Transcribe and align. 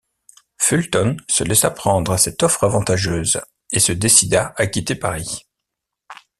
Fulton 0.57 1.15
se 1.29 1.43
laissa 1.43 1.69
prendre 1.69 2.11
à 2.11 2.17
cette 2.17 2.41
offre 2.41 2.63
avantageuse, 2.63 3.39
et 3.71 3.79
se 3.79 3.91
décida 3.91 4.51
à 4.57 4.65
quitter 4.65 4.95
Paris. 4.95 5.45